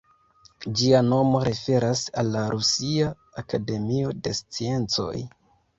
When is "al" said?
2.23-2.33